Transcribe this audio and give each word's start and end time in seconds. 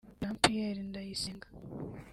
Jean 0.19 0.35
Pierre 0.43 0.81
Ndayisenga 0.89 1.47